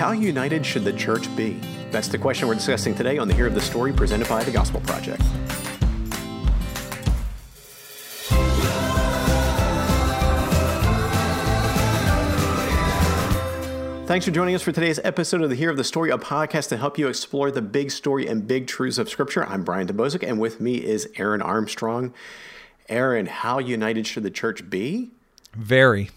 [0.00, 1.60] How united should the church be?
[1.90, 4.50] That's the question we're discussing today on the Hero of the Story presented by the
[4.50, 5.20] Gospel Project.
[14.06, 16.70] Thanks for joining us for today's episode of the Hero of the Story, a podcast
[16.70, 19.44] to help you explore the big story and big truths of Scripture.
[19.44, 22.14] I'm Brian Dembowczyk, and with me is Aaron Armstrong.
[22.88, 25.10] Aaron, how united should the church be?
[25.54, 26.08] Very.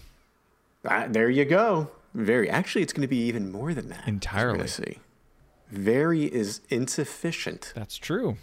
[0.85, 1.89] Uh, there you go.
[2.13, 2.49] Very.
[2.49, 4.07] Actually, it's going to be even more than that.
[4.07, 4.67] Entirely.
[4.67, 4.99] See.
[5.69, 7.73] Very is insufficient.
[7.75, 8.37] That's true.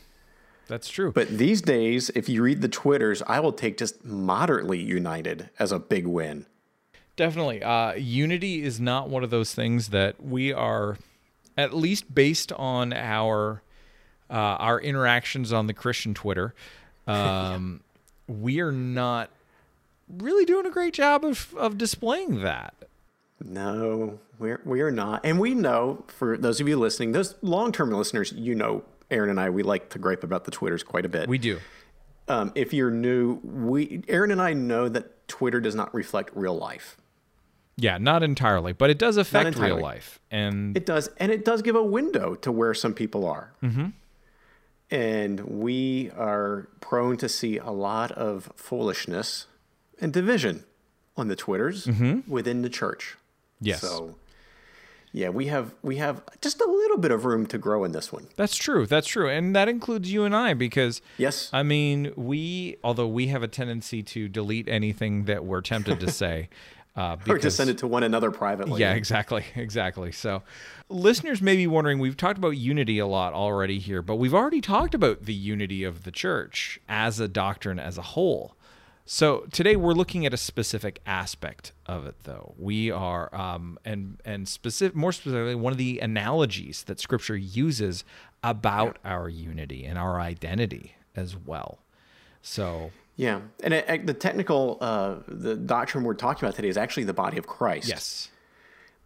[0.66, 1.12] That's true.
[1.12, 5.73] But these days, if you read the Twitters, I will take just moderately united as
[5.73, 6.46] a big win.
[7.16, 7.62] Definitely.
[7.62, 10.96] Uh, unity is not one of those things that we are,
[11.57, 13.62] at least based on our
[14.30, 16.55] uh, our interactions on the Christian Twitter,
[17.07, 17.80] um,
[18.29, 19.30] we are not
[20.09, 22.74] really doing a great job of, of displaying that.
[23.43, 27.73] No, we're we are not, and we know for those of you listening, those long
[27.73, 31.05] term listeners, you know, Aaron and I, we like to gripe about the Twitters quite
[31.05, 31.29] a bit.
[31.29, 31.59] We do.
[32.29, 36.57] Um, if you're new, we Aaron and I know that Twitter does not reflect real
[36.57, 36.97] life.
[37.77, 41.63] Yeah, not entirely, but it does affect real life, and it does, and it does
[41.63, 43.54] give a window to where some people are.
[43.63, 43.87] Mm-hmm.
[44.91, 49.47] And we are prone to see a lot of foolishness
[50.01, 50.65] and division
[51.16, 52.30] on the Twitters mm-hmm.
[52.30, 53.16] within the church.
[53.61, 53.80] Yes.
[53.80, 54.16] So,
[55.13, 58.13] yeah, we have we have just a little bit of room to grow in this
[58.13, 58.29] one.
[58.37, 58.87] That's true.
[58.87, 63.27] That's true, and that includes you and I because yes, I mean we although we
[63.29, 66.49] have a tendency to delete anything that we're tempted to say.
[66.97, 68.81] Uh, because, or to send it to one another privately.
[68.81, 70.11] Yeah, exactly, exactly.
[70.11, 70.43] So,
[70.88, 72.00] listeners may be wondering.
[72.00, 75.84] We've talked about unity a lot already here, but we've already talked about the unity
[75.84, 78.56] of the church as a doctrine as a whole.
[79.12, 82.55] So today we're looking at a specific aspect of it, though.
[82.56, 88.05] We are, um, and and specific, more specifically, one of the analogies that Scripture uses
[88.44, 89.11] about yeah.
[89.11, 91.81] our unity and our identity as well.
[92.41, 96.76] So yeah, and it, it, the technical, uh, the doctrine we're talking about today is
[96.76, 97.88] actually the body of Christ.
[97.88, 98.28] Yes.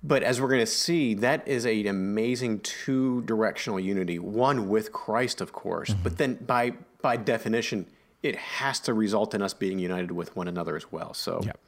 [0.03, 4.19] But as we're going to see, that is an amazing two-directional unity.
[4.19, 6.03] One with Christ, of course, mm-hmm.
[6.03, 7.87] but then by by definition,
[8.25, 11.15] it has to result in us being united with one another as well.
[11.15, 11.41] So.
[11.45, 11.61] Yep.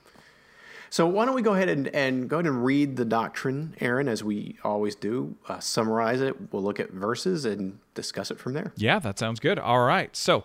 [0.89, 4.09] So why don't we go ahead and, and go ahead and read the doctrine, Aaron,
[4.09, 5.37] as we always do.
[5.49, 6.53] Uh, summarize it.
[6.53, 8.73] We'll look at verses and discuss it from there.
[8.77, 9.59] Yeah, that sounds good.
[9.59, 10.15] All right.
[10.17, 10.45] So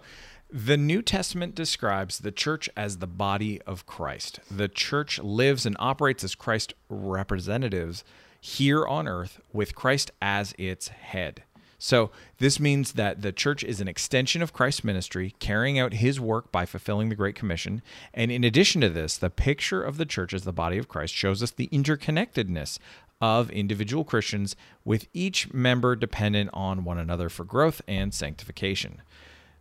[0.50, 4.40] the New Testament describes the church as the body of Christ.
[4.50, 8.04] The church lives and operates as Christ's representatives
[8.42, 11.44] here on earth with Christ as its head.
[11.84, 16.20] So, this means that the church is an extension of Christ's ministry, carrying out his
[16.20, 17.82] work by fulfilling the Great Commission.
[18.14, 21.16] And in addition to this, the picture of the church as the body of Christ
[21.16, 22.78] shows us the interconnectedness
[23.20, 24.56] of individual Christians,
[24.86, 29.02] with each member dependent on one another for growth and sanctification.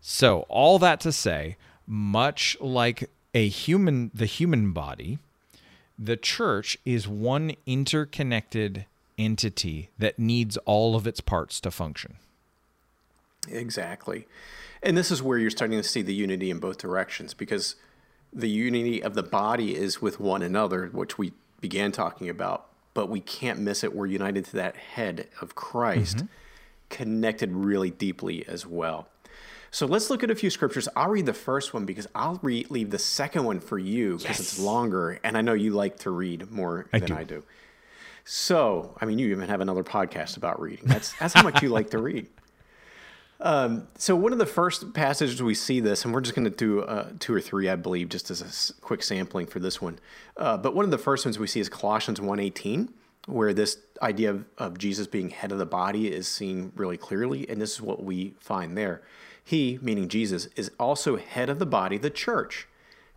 [0.02, 1.56] So, all that to say,
[1.86, 5.20] much like a human the human body,
[5.98, 8.84] the church is one interconnected
[9.20, 12.16] entity that needs all of its parts to function.
[13.48, 14.26] Exactly.
[14.82, 17.76] And this is where you're starting to see the unity in both directions because
[18.32, 23.08] the unity of the body is with one another, which we began talking about, but
[23.08, 23.94] we can't miss it.
[23.94, 26.26] We're united to that head of Christ, mm-hmm.
[26.88, 29.08] connected really deeply as well.
[29.72, 30.88] So let's look at a few scriptures.
[30.96, 34.40] I'll read the first one because I'll leave the second one for you because yes.
[34.40, 37.14] it's longer, and I know you like to read more I than do.
[37.14, 37.44] I do.
[38.24, 40.86] So, I mean, you even have another podcast about reading.
[40.86, 42.28] That's that's how much you like to read.
[43.42, 46.50] Um, so one of the first passages we see this, and we're just going to
[46.50, 49.98] do uh, two or three, I believe, just as a quick sampling for this one.
[50.36, 52.90] Uh, but one of the first ones we see is Colossians 1.18,
[53.26, 57.48] where this idea of, of Jesus being head of the body is seen really clearly,
[57.48, 59.02] and this is what we find there.
[59.42, 62.68] He, meaning Jesus, is also head of the body, the church.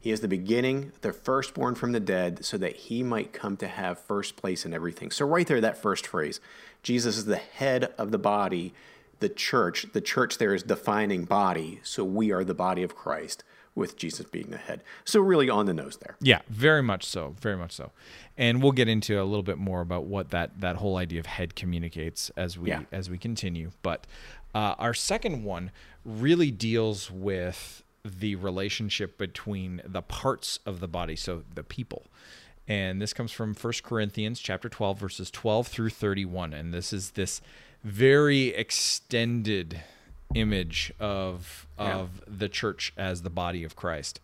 [0.03, 3.69] He is the beginning, the firstborn from the dead, so that he might come to
[3.69, 5.12] have first place in everything.
[5.12, 6.41] So, right there, that first phrase
[6.84, 8.73] Jesus is the head of the body,
[9.22, 9.85] the church.
[9.94, 13.46] The church there is defining body, so we are the body of Christ
[13.76, 14.84] with Jesus being the head.
[15.05, 16.17] So really on the nose there.
[16.20, 17.91] Yeah, very much so, very much so.
[18.38, 21.28] And we'll get into a little bit more about what that that whole idea of
[21.28, 22.82] head communicates as we yeah.
[22.91, 23.72] as we continue.
[23.82, 24.06] But
[24.53, 25.72] uh, our second one
[26.03, 32.05] really deals with the relationship between the parts of the body, so the people.
[32.67, 37.11] And this comes from 1 Corinthians chapter 12 verses 12 through 31 and this is
[37.11, 37.41] this
[37.84, 39.82] very extended
[40.34, 41.97] image of yeah.
[41.97, 44.20] of the church as the body of Christ.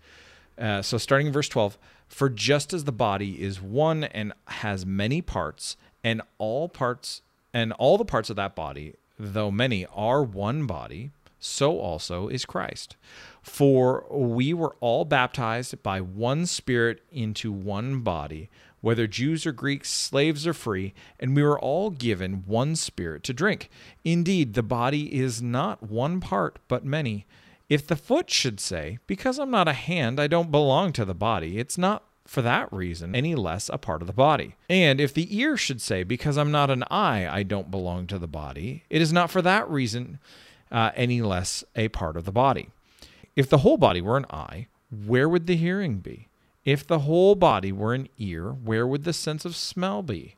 [0.58, 1.78] Uh, so starting in verse 12,
[2.08, 7.22] for just as the body is one and has many parts, and all parts
[7.54, 12.45] and all the parts of that body, though many are one body, so also is
[12.45, 12.95] Christ.
[13.41, 18.50] For we were all baptized by one Spirit into one body,
[18.81, 23.33] whether Jews or Greeks, slaves or free, and we were all given one Spirit to
[23.33, 23.69] drink.
[24.03, 27.25] Indeed, the body is not one part, but many.
[27.69, 31.13] If the foot should say, Because I'm not a hand, I don't belong to the
[31.13, 34.56] body, it's not for that reason any less a part of the body.
[34.69, 38.19] And if the ear should say, Because I'm not an eye, I don't belong to
[38.19, 40.19] the body, it is not for that reason
[40.71, 42.69] uh, any less a part of the body.
[43.36, 44.68] If the whole body were an eye,
[45.06, 46.27] where would the hearing be?
[46.66, 50.36] If the whole body were an ear, where would the sense of smell be?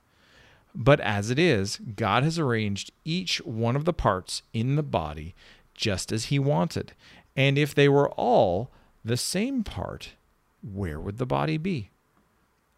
[0.74, 5.36] But as it is, God has arranged each one of the parts in the body
[5.74, 6.94] just as He wanted.
[7.36, 8.72] And if they were all
[9.04, 10.14] the same part,
[10.62, 11.90] where would the body be?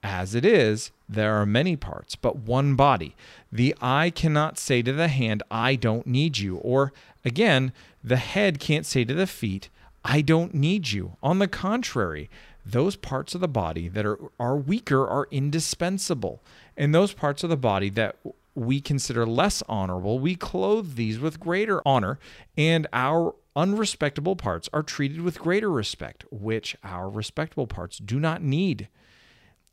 [0.04, 3.16] As it is, there are many parts, but one body.
[3.52, 6.58] The eye cannot say to the hand, I don't need you.
[6.58, 6.92] Or
[7.24, 7.72] again,
[8.04, 9.70] the head can't say to the feet,
[10.04, 11.16] I don't need you.
[11.24, 12.30] On the contrary,
[12.66, 16.42] those parts of the body that are, are weaker are indispensable.
[16.76, 18.18] And those parts of the body that
[18.56, 22.20] we consider less honorable, we clothe these with greater honor,
[22.58, 28.42] and our unrespectable parts are treated with greater respect, which our respectable parts do not
[28.42, 28.90] need.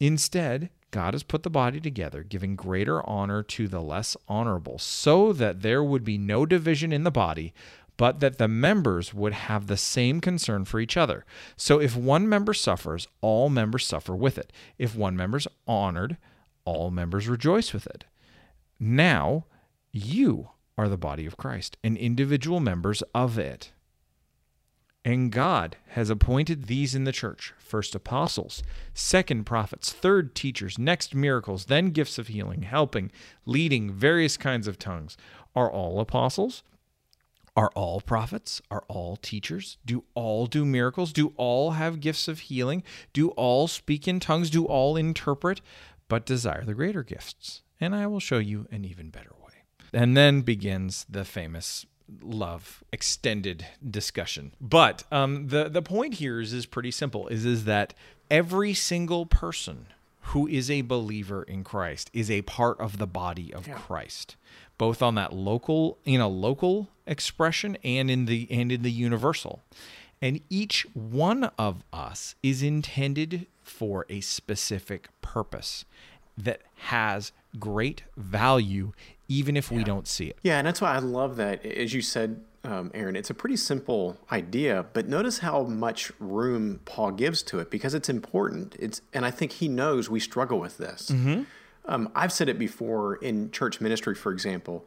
[0.01, 5.33] Instead, God has put the body together, giving greater honor to the less honorable, so
[5.33, 7.53] that there would be no division in the body,
[7.97, 11.25] but that the members would have the same concern for each other.
[11.55, 14.53] So if one member suffers, all members suffer with it.
[14.79, 16.17] If one member is honored,
[16.65, 18.07] all members rejoice with it.
[18.81, 19.45] Now,
[19.93, 20.49] you
[20.79, 23.73] are the body of Christ and individual members of it.
[25.05, 28.63] And God has appointed these in the church first apostles,
[28.93, 33.11] second prophets, third teachers, next miracles, then gifts of healing, helping,
[33.47, 35.17] leading, various kinds of tongues.
[35.57, 36.63] Are all apostles?
[37.57, 38.61] Are all prophets?
[38.71, 39.79] Are all teachers?
[39.85, 41.13] Do all do miracles?
[41.13, 42.83] Do all have gifts of healing?
[43.13, 44.51] Do all speak in tongues?
[44.51, 45.61] Do all interpret?
[46.09, 47.63] But desire the greater gifts.
[47.81, 49.55] And I will show you an even better way.
[49.93, 51.87] And then begins the famous
[52.23, 54.53] love extended discussion.
[54.61, 57.29] But um, the the point here is is pretty simple.
[57.29, 57.95] Is is that
[58.31, 59.87] every single person
[60.23, 63.75] who is a believer in Christ is a part of the body of yeah.
[63.75, 64.37] Christ
[64.79, 69.61] both on that local in a local expression and in the and in the universal
[70.23, 75.85] and each one of us is intended for a specific purpose
[76.37, 78.93] that has great value
[79.31, 79.79] even if yeah.
[79.79, 82.91] we don't see it yeah and that's why i love that as you said um,
[82.93, 87.71] aaron it's a pretty simple idea but notice how much room paul gives to it
[87.71, 91.45] because it's important it's and i think he knows we struggle with this mm-hmm
[91.87, 94.87] um, I've said it before in church ministry, for example.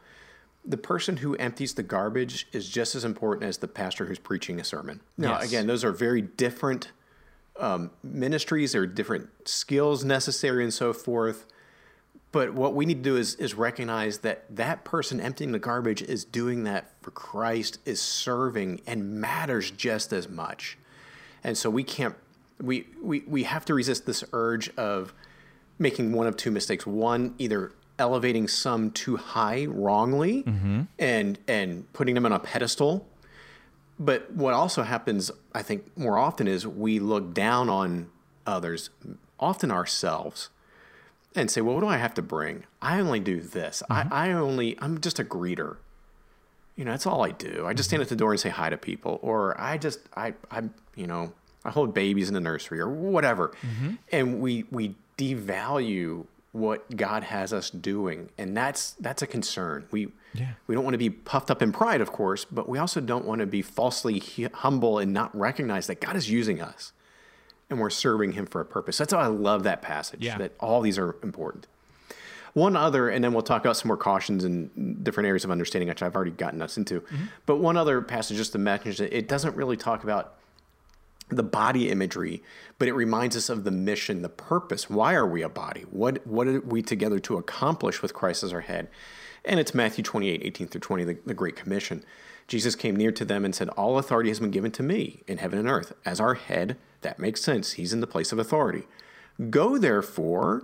[0.65, 4.59] The person who empties the garbage is just as important as the pastor who's preaching
[4.59, 5.01] a sermon.
[5.17, 5.49] Now, yes.
[5.49, 6.91] again, those are very different
[7.59, 11.45] um, ministries, there are different skills necessary and so forth.
[12.33, 16.01] But what we need to do is, is recognize that that person emptying the garbage
[16.01, 20.77] is doing that for Christ, is serving, and matters just as much.
[21.45, 22.15] And so we can't,
[22.59, 25.13] we, we, we have to resist this urge of,
[25.79, 26.85] making one of two mistakes.
[26.85, 30.81] One, either elevating some too high wrongly mm-hmm.
[30.99, 33.07] and and putting them on a pedestal.
[33.99, 38.09] But what also happens, I think, more often is we look down on
[38.45, 38.89] others,
[39.39, 40.49] often ourselves,
[41.35, 42.63] and say, "Well, what do I have to bring?
[42.81, 43.83] I only do this.
[43.89, 44.13] Mm-hmm.
[44.13, 45.77] I, I only I'm just a greeter.
[46.75, 47.65] You know, that's all I do.
[47.67, 48.05] I just stand mm-hmm.
[48.05, 50.63] at the door and say hi to people, or I just I I
[50.95, 51.33] you know
[51.65, 53.53] I hold babies in the nursery or whatever.
[53.61, 53.93] Mm-hmm.
[54.11, 59.87] And we we devalue what God has us doing, and that's that's a concern.
[59.91, 60.51] We yeah.
[60.67, 63.25] we don't want to be puffed up in pride, of course, but we also don't
[63.25, 64.19] want to be falsely
[64.53, 66.93] humble and not recognize that God is using us,
[67.73, 68.97] and we're serving Him for a purpose.
[68.97, 70.23] That's why I love that passage.
[70.23, 70.37] Yeah.
[70.37, 71.67] That all these are important.
[72.53, 75.89] One other, and then we'll talk about some more cautions and different areas of understanding,
[75.89, 77.01] which I've already gotten us into.
[77.01, 77.25] Mm-hmm.
[77.47, 80.35] But one other passage, just to mention, it doesn't really talk about
[81.29, 82.43] the body imagery,
[82.77, 84.87] but it reminds us of the mission, the purpose.
[84.87, 85.85] Why are we a body?
[85.89, 88.87] What what are we together to accomplish with Christ as our head?
[89.45, 92.05] And it's Matthew 28, 18 through 20, the, the Great Commission.
[92.53, 95.39] Jesus came near to them and said, All authority has been given to me in
[95.39, 95.91] heaven and earth.
[96.05, 97.71] As our head, that makes sense.
[97.71, 98.83] He's in the place of authority.
[99.49, 100.63] Go therefore,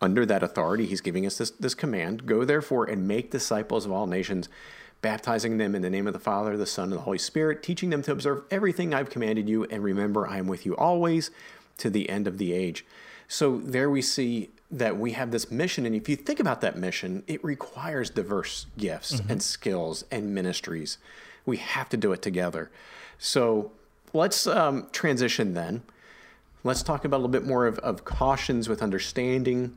[0.00, 3.90] under that authority, he's giving us this, this command go therefore and make disciples of
[3.90, 4.48] all nations
[5.02, 7.90] baptizing them in the name of the Father, the Son, and the Holy Spirit, teaching
[7.90, 11.32] them to observe everything I've commanded you, and remember, I am with you always
[11.78, 12.86] to the end of the age.
[13.26, 15.86] So there we see that we have this mission.
[15.86, 20.98] And if you think about that mission, it requires diverse gifts and skills and ministries.
[21.46, 22.70] We have to do it together.
[23.18, 23.70] So
[24.12, 25.82] let's um, transition then.
[26.64, 29.76] Let's talk about a little bit more of, of cautions with understanding.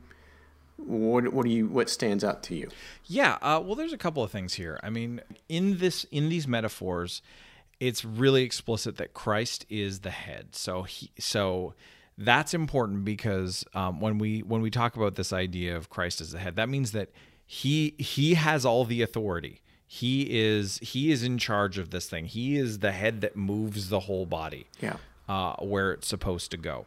[0.76, 2.68] What, what do you what stands out to you?
[3.04, 4.80] Yeah, uh, well, there's a couple of things here.
[4.82, 7.20] I mean, in this in these metaphors,
[7.78, 10.56] it's really explicit that Christ is the head.
[10.56, 11.74] So he so
[12.18, 16.32] that's important because um, when we when we talk about this idea of Christ as
[16.32, 17.10] the head, that means that
[17.46, 19.60] he he has all the authority.
[19.86, 22.26] He is he is in charge of this thing.
[22.26, 24.66] He is the head that moves the whole body.
[24.80, 24.96] Yeah.
[25.28, 26.86] Uh, where it's supposed to go.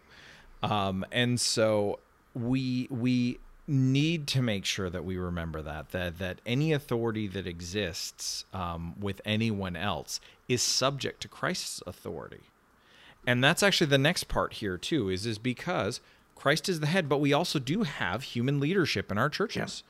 [0.63, 1.99] Um, and so
[2.33, 7.47] we we need to make sure that we remember that that that any authority that
[7.47, 10.19] exists um, with anyone else
[10.49, 12.41] is subject to Christ's authority.
[13.25, 16.01] And that's actually the next part here too is is because
[16.35, 19.83] Christ is the head, but we also do have human leadership in our churches.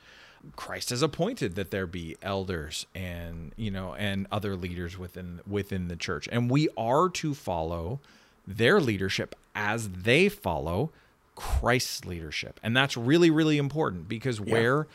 [0.56, 5.88] Christ has appointed that there be elders and you know and other leaders within within
[5.88, 8.00] the church, and we are to follow
[8.46, 10.90] their leadership as they follow
[11.36, 14.88] Christ's leadership, and that's really really important because where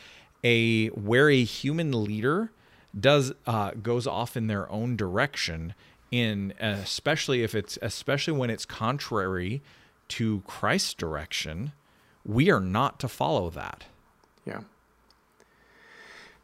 [0.43, 2.51] a where a human leader
[2.99, 5.73] does uh, goes off in their own direction,
[6.11, 9.61] in especially if it's especially when it's contrary
[10.09, 11.73] to Christ's direction,
[12.25, 13.85] we are not to follow that.
[14.45, 14.61] Yeah.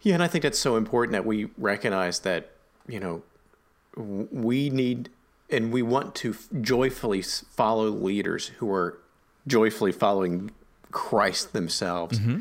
[0.01, 2.51] Yeah, and I think that's so important that we recognize that,
[2.87, 3.23] you know,
[3.95, 5.09] we need
[5.49, 8.97] and we want to f- joyfully follow leaders who are
[9.47, 10.51] joyfully following
[10.91, 12.19] Christ themselves.
[12.19, 12.39] Mm-hmm.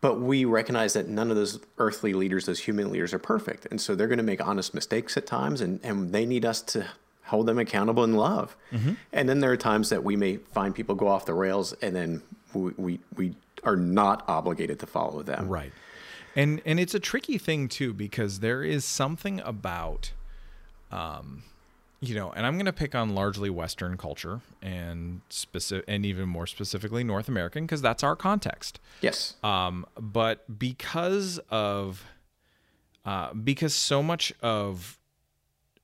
[0.00, 3.66] But we recognize that none of those earthly leaders, those human leaders, are perfect.
[3.70, 6.62] And so they're going to make honest mistakes at times, and, and they need us
[6.62, 6.86] to
[7.24, 8.56] hold them accountable in love.
[9.12, 11.94] And then there are times that we may find people go off the rails, and
[11.94, 12.22] then
[12.54, 15.48] we, we, we are not obligated to follow them.
[15.48, 15.72] Right.
[16.36, 20.12] And and it's a tricky thing too because there is something about
[20.92, 21.42] um
[22.00, 26.28] you know, and I'm going to pick on largely western culture and specific and even
[26.28, 28.80] more specifically North American because that's our context.
[29.00, 29.34] Yes.
[29.42, 32.04] Um but because of
[33.04, 34.98] uh because so much of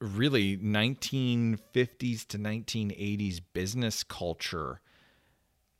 [0.00, 4.80] really 1950s to 1980s business culture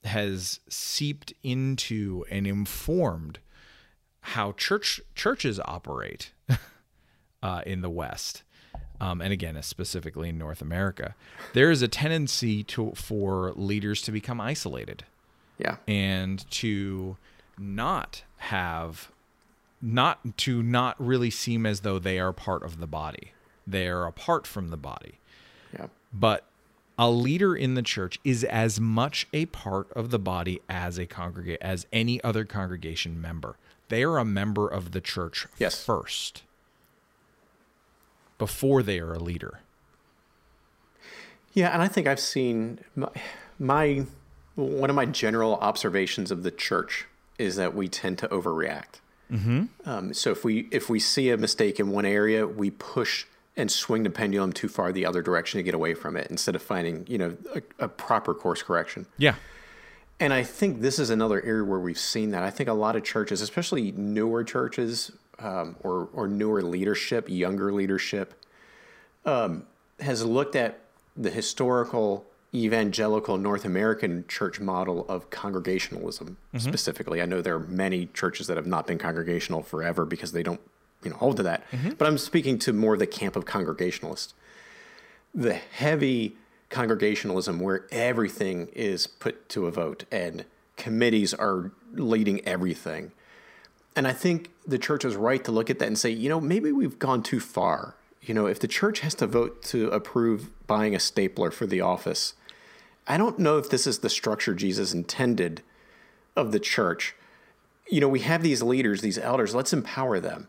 [0.04, 3.38] has seeped into and informed
[4.20, 6.32] how church churches operate
[7.42, 8.42] uh, in the West,
[9.04, 11.14] um, and again, specifically in North America,
[11.52, 15.04] there is a tendency to for leaders to become isolated
[15.58, 15.76] Yeah.
[15.87, 17.16] and to
[17.58, 19.11] not have
[19.82, 23.32] not to not really seem as though they are part of the body.
[23.66, 25.18] They are apart from the body.
[25.73, 25.88] Yeah.
[26.12, 26.44] But
[26.99, 31.04] a leader in the church is as much a part of the body as a
[31.06, 33.56] congregate as any other congregation member.
[33.90, 35.84] They are a member of the church Yes.
[35.84, 36.42] first
[38.38, 39.60] before they are a leader.
[41.52, 43.08] Yeah, and I think I've seen my,
[43.58, 44.06] my
[44.56, 47.06] one of my general observations of the church
[47.38, 49.00] is that we tend to overreact.
[49.30, 49.64] Mm-hmm.
[49.84, 53.24] Um, so if we if we see a mistake in one area, we push
[53.56, 56.54] and swing the pendulum too far the other direction to get away from it instead
[56.54, 59.06] of finding you know a, a proper course correction.
[59.16, 59.36] Yeah.
[60.20, 62.44] And I think this is another area where we've seen that.
[62.44, 67.72] I think a lot of churches, especially newer churches um, or, or newer leadership, younger
[67.72, 68.34] leadership,
[69.24, 69.64] um,
[70.00, 70.80] has looked at
[71.16, 77.20] the historical evangelical North American church model of congregationalism specifically.
[77.20, 80.60] I know there are many churches that have not been congregational forever because they don't
[81.02, 81.64] you know, hold to that.
[81.98, 84.34] But I'm speaking to more the camp of congregationalists.
[85.34, 86.36] The heavy
[86.70, 90.44] congregationalism where everything is put to a vote and
[90.76, 93.12] committees are leading everything.
[93.96, 96.40] And I think the church is right to look at that and say, you know,
[96.40, 97.94] maybe we've gone too far.
[98.22, 101.80] You know, if the church has to vote to approve buying a stapler for the
[101.80, 102.34] office,
[103.06, 105.62] I don't know if this is the structure Jesus intended
[106.34, 107.14] of the church.
[107.88, 110.48] You know, we have these leaders, these elders, let's empower them.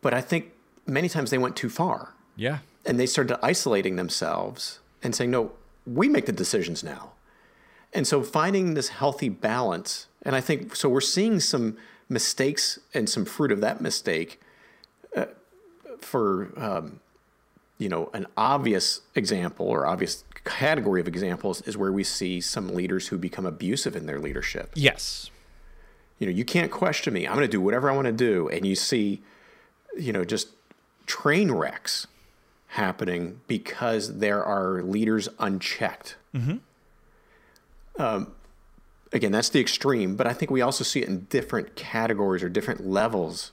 [0.00, 0.52] But I think
[0.86, 2.58] many times they went too far Yeah.
[2.86, 5.52] and they started isolating themselves and saying, no,
[5.86, 7.12] we make the decisions now.
[7.92, 11.76] And so finding this healthy balance, and I think so we're seeing some
[12.08, 14.40] mistakes and some fruit of that mistake
[15.16, 15.26] uh,
[16.00, 17.00] for, um,
[17.78, 22.68] you know, an obvious example or obvious category of examples is where we see some
[22.74, 25.30] leaders who become abusive in their leadership Yes.
[26.18, 27.26] you know, you can't question me.
[27.26, 28.48] I'm going to do whatever I want to do.
[28.48, 29.22] And you see,
[29.98, 30.48] you know, just
[31.06, 32.06] train wrecks
[32.68, 36.16] happening because there are leaders unchecked.
[37.98, 38.32] Um,
[39.12, 42.48] again, that's the extreme, but I think we also see it in different categories or
[42.48, 43.52] different levels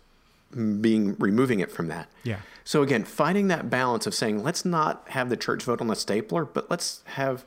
[0.54, 2.08] being removing it from that.
[2.24, 2.40] Yeah.
[2.64, 5.96] So again, finding that balance of saying, let's not have the church vote on the
[5.96, 7.46] stapler, but let's have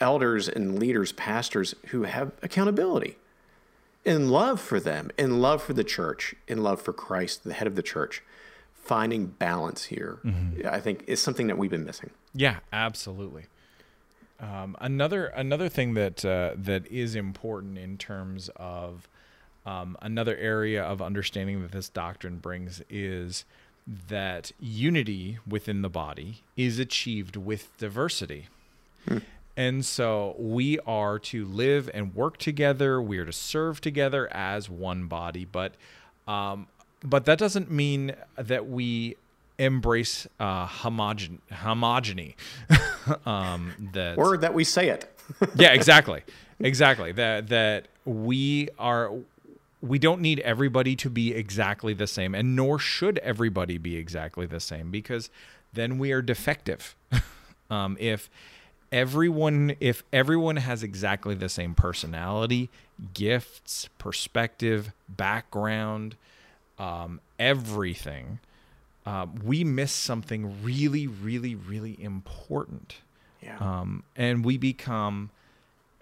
[0.00, 3.16] elders and leaders, pastors who have accountability
[4.04, 7.66] in love for them, in love for the church, in love for Christ, the head
[7.66, 8.22] of the church.
[8.74, 10.68] Finding balance here, mm-hmm.
[10.68, 12.10] I think, is something that we've been missing.
[12.34, 13.46] Yeah, absolutely.
[14.40, 19.08] Um, another another thing that uh, that is important in terms of
[19.64, 23.44] um, another area of understanding that this doctrine brings is
[24.08, 28.48] that unity within the body is achieved with diversity.
[29.56, 33.00] And so we are to live and work together.
[33.00, 35.74] We are to serve together as one body, but
[36.26, 36.66] um,
[37.04, 39.16] but that doesn't mean that we
[39.58, 42.34] embrace uh, homogen homogeny.
[43.26, 45.10] um, that Or that we say it.
[45.56, 46.22] yeah, exactly,
[46.60, 47.12] exactly.
[47.12, 49.12] That that we are.
[49.80, 54.46] We don't need everybody to be exactly the same, and nor should everybody be exactly
[54.46, 55.28] the same, because
[55.74, 56.96] then we are defective.
[57.70, 58.30] um, if
[58.90, 62.70] everyone if everyone has exactly the same personality,
[63.12, 66.16] gifts, perspective, background,
[66.78, 68.38] um, everything,
[69.06, 72.96] um, we miss something really, really, really important
[73.42, 73.58] Yeah.
[73.58, 75.30] um, and we become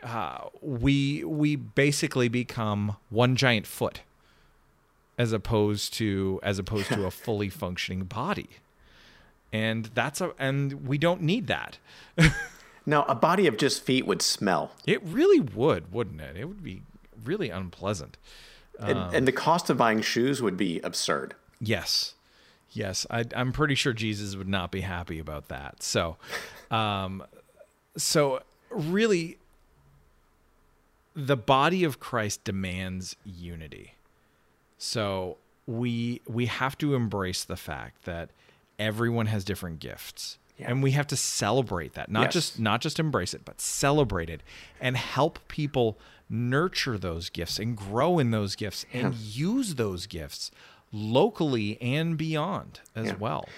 [0.03, 4.01] uh, we we basically become one giant foot
[5.19, 8.49] as opposed to as opposed to a fully functioning body
[9.53, 11.79] and that's a and we don't need that
[12.87, 14.73] now, a body of just feet would smell.
[14.87, 16.83] it really would wouldn't it it would be
[17.25, 18.17] really unpleasant
[18.81, 21.35] And, and the cost of buying shoes would be absurd.
[21.61, 22.15] Yes.
[22.73, 23.07] Yes.
[23.11, 25.83] I, I'm pretty sure Jesus would not be happy about that.
[25.83, 26.17] So,
[26.71, 27.23] um,
[27.97, 29.39] so really,
[31.15, 33.95] the body of Christ demands unity.
[34.79, 35.37] So
[35.67, 38.31] we we have to embrace the fact that
[38.79, 40.39] everyone has different gifts.
[40.59, 40.71] Yeah.
[40.71, 42.11] And we have to celebrate that.
[42.11, 42.33] Not Yes.
[42.33, 44.43] just not just embrace it, but celebrate it
[44.81, 50.51] and help people nurture those gifts and grow in those gifts and use those gifts
[50.93, 53.15] locally and beyond as Yeah.
[53.19, 53.49] well.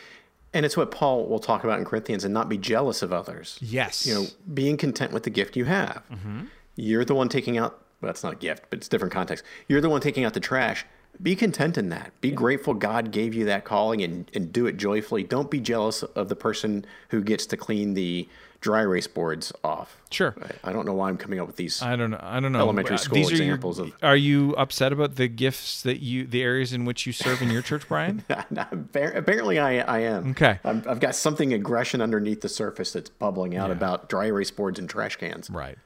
[0.52, 3.58] And it's what Paul will talk about in Corinthians and not be jealous of others.
[3.60, 4.06] Yes.
[4.06, 6.02] You know, being content with the gift you have.
[6.12, 6.42] Mm-hmm.
[6.76, 9.44] You're the one taking out, well, that's not a gift, but it's different context.
[9.68, 10.86] You're the one taking out the trash.
[11.20, 12.12] Be content in that.
[12.20, 15.22] Be grateful God gave you that calling and, and do it joyfully.
[15.24, 18.28] Don't be jealous of the person who gets to clean the
[18.64, 20.00] dry erase boards off.
[20.10, 20.34] Sure.
[20.64, 21.82] I, I don't know why I'm coming up with these.
[21.82, 22.18] I don't know.
[22.22, 22.60] I don't know.
[22.60, 26.00] Elementary Uh, school These are your- examples of- Are you upset about the gifts that
[26.00, 28.24] you, the areas in which you serve in your church, Brian?
[28.96, 30.30] Apparently, I, I am.
[30.30, 30.58] Okay.
[30.64, 34.78] I'm, I've got something aggression underneath the surface that's bubbling out about dry erase boards
[34.78, 35.50] and trash cans.
[35.50, 35.76] Right.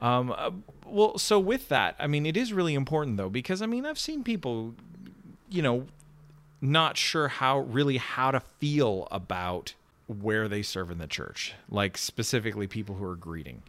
[0.00, 0.50] Um, uh,
[0.86, 3.98] well, so with that, I mean, it is really important though, because I mean, I've
[3.98, 4.74] seen people,
[5.50, 5.86] you know,
[6.60, 9.74] not sure how really how to feel about
[10.08, 13.62] where they serve in the church, like specifically people who are greeting.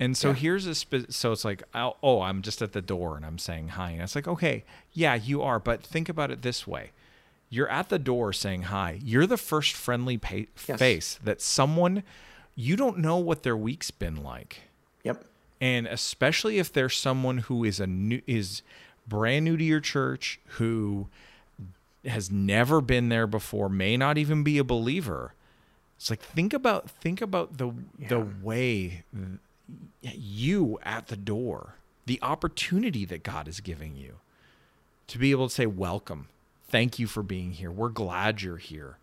[0.00, 3.16] And so here's a spe- so it's like oh, oh I'm just at the door
[3.16, 6.42] and I'm saying hi and it's like okay yeah you are but think about it
[6.42, 6.90] this way
[7.48, 10.78] you're at the door saying hi you're the first friendly pa- Yes.
[10.80, 12.02] face that someone
[12.56, 14.62] you don't know what their week's been like
[15.04, 15.24] Yep.
[15.60, 18.62] and especially if there's someone who is a new is
[19.06, 21.06] brand new to your church who
[22.04, 25.33] has never been there before may not even be a believer
[26.04, 27.72] it's like think about think about the
[28.10, 29.04] the way
[30.02, 34.16] you at the door the opportunity that God is giving you
[35.06, 36.28] to be able to say welcome.
[36.68, 37.70] Thank you for being here.
[37.70, 38.98] We're glad you're here.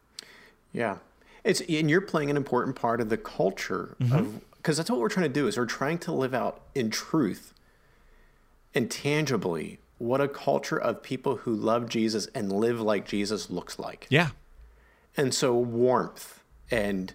[0.74, 0.98] Yeah.
[1.44, 4.16] It's and you're playing an important part of the culture mm-hmm.
[4.16, 6.92] of because that's what we're trying to do is we're trying to live out in
[6.92, 7.56] truth
[8.76, 13.80] and tangibly what a culture of people who love Jesus and live like Jesus looks
[13.80, 14.06] like.
[14.12, 14.30] yeah.
[15.18, 16.41] And so warmth
[16.72, 17.14] and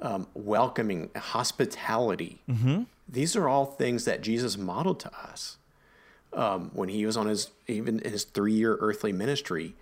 [0.00, 2.42] um, welcoming, hospitality.
[3.08, 5.56] These are all things that Jesus modeled to us
[6.32, 9.74] um, when he was on his even his three year earthly ministry.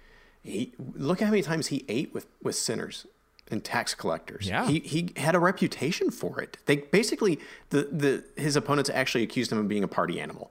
[0.42, 3.06] He look at how many times he ate with with sinners
[3.50, 4.48] and tax collectors.
[4.48, 4.66] Yeah.
[4.66, 6.56] he he had a reputation for it.
[6.66, 10.50] They basically the the his opponents actually accused him of being a party animal.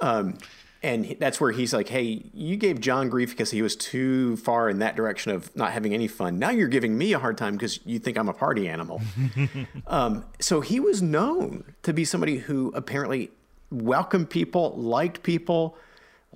[0.00, 0.38] Um,
[0.84, 4.68] and that's where he's like, "Hey, you gave John grief because he was too far
[4.68, 6.38] in that direction of not having any fun.
[6.38, 9.00] Now you're giving me a hard time because you think I'm a party animal."
[9.86, 13.30] um, so he was known to be somebody who apparently
[13.70, 15.76] welcomed people, liked people,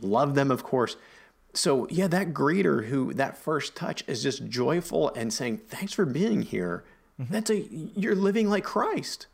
[0.00, 0.96] loved them, of course.
[1.52, 6.06] So yeah, that greeter who that first touch is just joyful and saying, "Thanks for
[6.06, 6.84] being here."
[7.18, 9.26] That's a you're living like Christ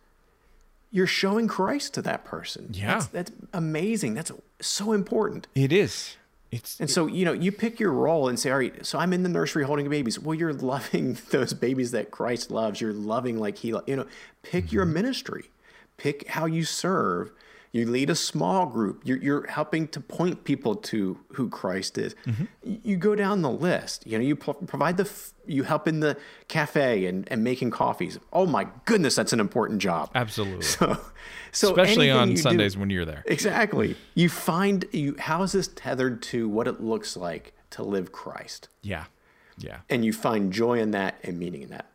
[0.94, 2.70] you're showing Christ to that person.
[2.72, 2.92] Yeah.
[2.92, 4.14] That's, that's amazing.
[4.14, 4.30] That's
[4.66, 5.46] so important.
[5.54, 6.16] It is.
[6.50, 9.12] It's And so, you know, you pick your role and say, all right, so I'm
[9.12, 10.20] in the nursery holding babies.
[10.20, 12.80] Well, you're loving those babies that Christ loves.
[12.80, 14.06] You're loving like he, you know,
[14.42, 14.94] pick your mm-hmm.
[14.94, 15.50] ministry,
[15.96, 17.32] pick how you serve.
[17.74, 19.02] You lead a small group.
[19.04, 22.14] You're, you're helping to point people to who Christ is.
[22.24, 22.44] Mm-hmm.
[22.64, 24.06] Y- You go down the list.
[24.06, 27.70] You know, you pro- provide the, f- you help in the cafe and, and making
[27.72, 28.16] coffees.
[28.32, 30.08] Oh my goodness, that's an important job.
[30.14, 30.62] absolutely.
[30.62, 30.96] So,
[31.50, 33.24] so Especially on you do- Sundays when you're there.
[33.26, 33.96] Exactly.
[34.14, 38.68] You find you how is this tethered to what it looks like to live Christ?
[38.82, 39.06] Yeah.
[39.58, 39.78] Yeah.
[39.90, 41.86] And you find joy in that and meaning in that.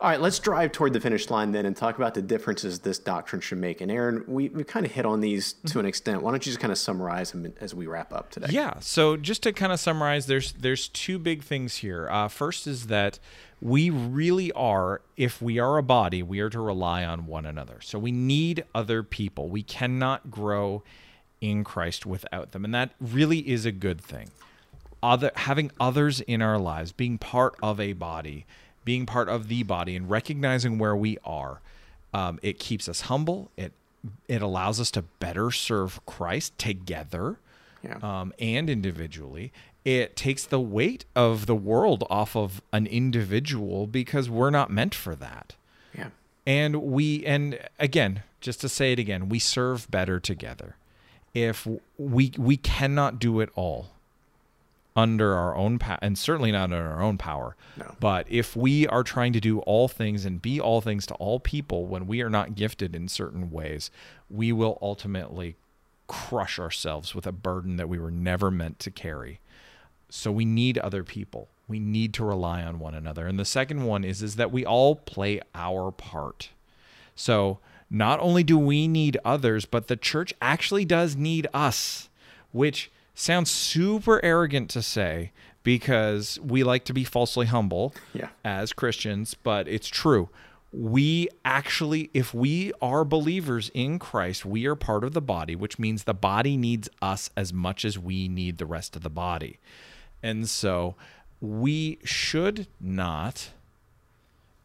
[0.00, 2.98] All right, let's drive toward the finish line then and talk about the differences this
[2.98, 3.80] doctrine should make.
[3.80, 6.22] And Aaron, we, we kind of hit on these to an extent.
[6.22, 8.48] Why don't you just kind of summarize them as we wrap up today?
[8.50, 8.74] Yeah.
[8.80, 12.08] So just to kind of summarize, there's there's two big things here.
[12.10, 13.18] Uh, first is that
[13.62, 17.80] we really are, if we are a body, we are to rely on one another.
[17.80, 19.48] So we need other people.
[19.48, 20.82] We cannot grow
[21.40, 24.30] in Christ without them, and that really is a good thing.
[25.02, 28.46] Other having others in our lives, being part of a body,
[28.84, 31.60] being part of the body, and recognizing where we are,
[32.14, 33.50] um, it keeps us humble.
[33.56, 33.72] It
[34.28, 37.36] it allows us to better serve Christ together
[37.84, 37.98] Yeah.
[38.02, 39.52] um, and individually.
[39.84, 44.94] It takes the weight of the world off of an individual because we're not meant
[44.94, 45.54] for that.
[45.96, 46.08] yeah.
[46.46, 50.74] And we, and again, just to say it again, we serve better together.
[51.32, 51.66] If
[51.96, 53.90] we we cannot do it all
[54.94, 57.56] under our own power, and certainly not under our own power.
[57.76, 57.94] No.
[58.00, 61.40] But if we are trying to do all things and be all things to all
[61.40, 63.90] people when we are not gifted in certain ways,
[64.28, 65.56] we will ultimately
[66.06, 69.40] crush ourselves with a burden that we were never meant to carry.
[70.10, 71.48] So we need other people.
[71.68, 73.26] We need to rely on one another.
[73.26, 76.50] And the second one is is that we all play our part.
[77.14, 82.10] So not only do we need others, but the church actually does need us,
[82.50, 88.28] which sounds super arrogant to say because we like to be falsely humble Yeah.
[88.44, 90.28] as Christians, but it's true.
[90.72, 95.78] We actually, if we are believers in Christ, we are part of the body, which
[95.78, 99.58] means the body needs us as much as we need the rest of the body.
[100.22, 100.94] And so
[101.40, 103.50] we should not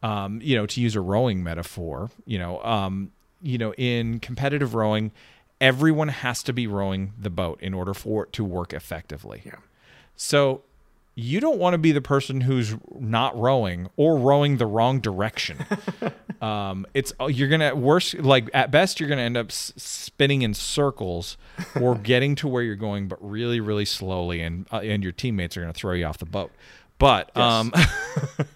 [0.04, 4.76] um, you know, to use a rowing metaphor, you know, um, you know, in competitive
[4.76, 5.12] rowing,
[5.60, 9.42] everyone has to be rowing the boat in order for it to work effectively.
[9.46, 9.56] Yeah.
[10.16, 10.64] So
[11.20, 15.66] you don't want to be the person who's not rowing or rowing the wrong direction.
[16.44, 20.54] um, it's you're gonna worse like at best you're gonna end up s- spinning in
[20.54, 21.38] circles
[21.82, 25.58] or getting to where you're going, but really really slowly, and uh, and your teammates
[25.58, 26.52] are gonna throw you off the boat.
[27.00, 27.74] But um,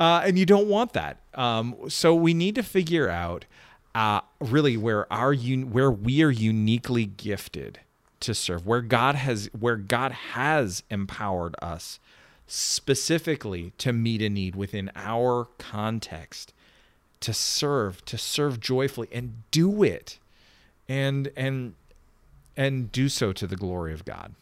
[0.00, 1.18] uh, and you don't want that.
[1.34, 3.44] Um, so we need to figure out
[3.94, 7.80] uh, really where our un- where we are uniquely gifted
[8.20, 11.98] to serve, where God has where God has empowered us
[12.46, 16.52] specifically to meet a need within our context,
[17.20, 20.18] to serve, to serve joyfully, and do it,
[20.88, 21.74] and and
[22.56, 24.34] and do so to the glory of God.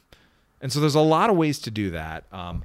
[0.61, 2.25] And so there's a lot of ways to do that.
[2.33, 2.65] Um,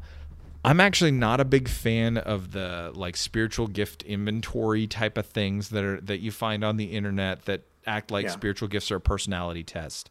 [0.66, 5.70] I'm actually not a big fan of the like spiritual gift inventory type of things
[5.70, 8.32] that are that you find on the internet that act like Yeah.
[8.32, 10.10] spiritual gifts are a personality test.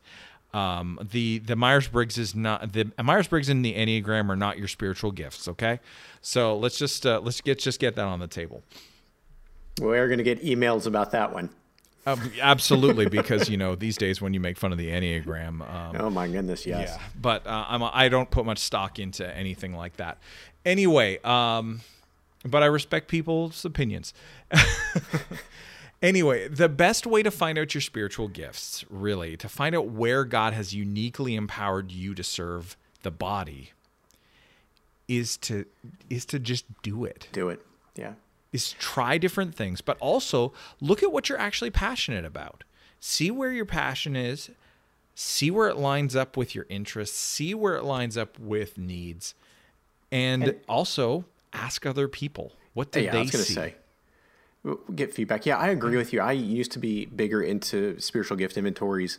[0.53, 4.59] Um, the the Myers Briggs is not the Myers Briggs and the Enneagram are not
[4.59, 5.49] your spiritual gifts.
[5.49, 5.81] Okay,
[6.21, 8.63] so let's just uh, let's get just get that on the table.
[9.81, 11.49] We're going to get emails about that one.
[12.05, 15.97] Um, absolutely, because you know these days when you make fun of the Enneagram, um,
[15.99, 16.97] Oh my goodness, yes.
[16.97, 20.19] yeah, but uh, I'm a, I don't put much stock into anything like that.
[20.65, 21.81] Anyway, um,
[22.45, 24.15] but I respect people's opinions.
[26.03, 30.25] anyway, the best way to find out your spiritual gifts, really, to find out where
[30.25, 33.71] God has uniquely empowered you to serve the body,
[35.09, 35.67] is to
[36.11, 37.61] is to just do it Do it.
[37.95, 38.15] Yeah.
[38.53, 42.65] Is try different things, but also look at what you're actually passionate about.
[43.01, 44.51] See where your passion is,
[45.15, 49.35] see where it lines up with your interests, see where it lines up with needs,
[50.11, 53.55] and, And- also ask other people what did yeah, they I was going to see.
[53.55, 53.75] say.
[54.63, 55.45] We'll Get feedback.
[55.45, 56.21] Yeah, I agree with you.
[56.21, 59.19] I used to be bigger into spiritual gift inventories.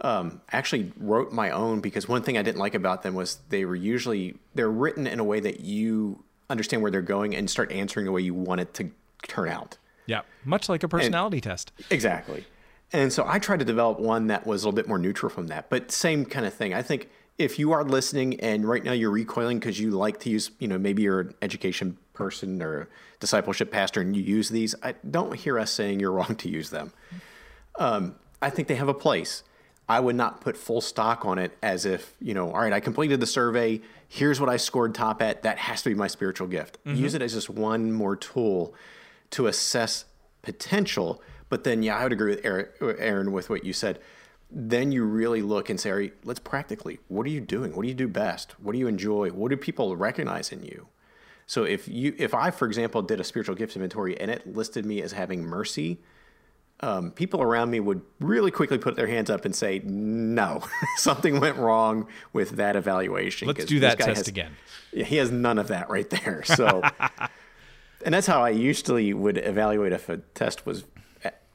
[0.00, 3.64] Um, actually wrote my own because one thing I didn't like about them was they
[3.64, 7.72] were usually they're written in a way that you understand where they're going and start
[7.72, 8.90] answering the way you want it to
[9.26, 9.78] turn out.
[10.06, 11.72] Yeah, much like a personality test.
[11.90, 12.44] Exactly.
[12.92, 15.48] And so I tried to develop one that was a little bit more neutral from
[15.48, 16.74] that, but same kind of thing.
[16.74, 20.30] I think if you are listening and right now you're recoiling because you like to
[20.30, 24.74] use, you know, maybe you're an education person or discipleship pastor and you use these,
[24.82, 26.92] I don't hear us saying you're wrong to use them.
[27.78, 29.42] Um, I think they have a place.
[29.88, 32.80] I would not put full stock on it as if, you know, all right, I
[32.80, 33.82] completed the survey.
[34.08, 35.42] Here's what I scored top at.
[35.42, 36.78] That has to be my spiritual gift.
[36.84, 37.02] Mm-hmm.
[37.02, 38.74] Use it as just one more tool
[39.30, 40.06] to assess
[40.40, 41.22] potential.
[41.50, 42.44] But then, yeah, I would agree with
[42.98, 44.00] Aaron with what you said.
[44.50, 47.74] Then you really look and say, all right, let's practically, what are you doing?
[47.74, 48.58] What do you do best?
[48.60, 49.30] What do you enjoy?
[49.30, 50.86] What do people recognize in you?
[51.46, 54.86] So if you, if I, for example, did a spiritual gift inventory and it listed
[54.86, 56.00] me as having mercy,
[56.80, 60.62] um, people around me would really quickly put their hands up and say, "No,
[60.96, 64.52] something went wrong with that evaluation." Let's do that test has, again.
[64.92, 66.42] He has none of that right there.
[66.54, 66.82] So,
[68.04, 70.84] and that's how I usually would evaluate if a test was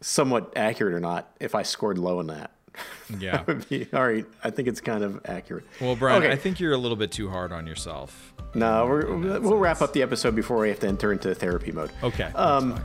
[0.01, 1.31] somewhat accurate or not.
[1.39, 2.51] If I scored low in that,
[3.19, 4.25] yeah, be, all right.
[4.43, 5.65] I think it's kind of accurate.
[5.79, 6.31] Well, Brian, okay.
[6.31, 8.33] I think you're a little bit too hard on yourself.
[8.55, 11.91] No, we'll wrap up the episode before we have to enter into therapy mode.
[12.03, 12.31] Okay.
[12.35, 12.83] Um,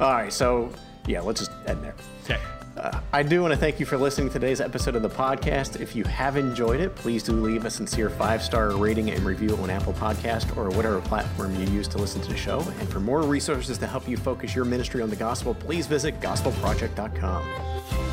[0.00, 0.32] all right.
[0.32, 0.72] So
[1.10, 1.94] yeah, let's just end there.
[2.24, 2.40] Okay.
[2.76, 5.80] Uh, I do want to thank you for listening to today's episode of the podcast.
[5.80, 9.56] If you have enjoyed it, please do leave a sincere five star rating and review
[9.56, 12.60] on Apple Podcast or whatever platform you use to listen to the show.
[12.78, 16.20] And for more resources to help you focus your ministry on the gospel, please visit
[16.20, 18.09] gospelproject.com.